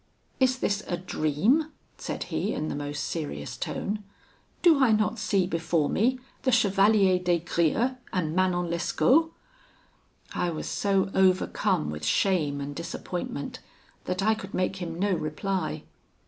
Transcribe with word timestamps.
'Is 0.39 0.57
this 0.57 0.81
a 0.87 0.97
dream?' 0.97 1.67
said 1.99 2.23
he, 2.33 2.55
in 2.55 2.69
the 2.69 2.75
most 2.75 3.03
serious 3.03 3.55
tone 3.55 4.03
'do 4.63 4.83
I 4.83 4.91
not 4.91 5.19
see 5.19 5.45
before 5.45 5.89
me 5.89 6.17
the 6.41 6.51
Chevalier 6.51 7.19
des 7.19 7.37
Grieux 7.37 7.97
and 8.11 8.35
Manon 8.35 8.67
Lescaut?' 8.71 9.31
I 10.33 10.49
was 10.49 10.67
so 10.67 11.11
overcome 11.13 11.91
with 11.91 12.03
shame 12.03 12.59
and 12.59 12.73
disappointment, 12.73 13.59
that 14.05 14.23
I 14.23 14.33
could 14.33 14.55
make 14.55 14.77
him 14.77 14.97
no 14.97 15.11
reply. 15.13 15.83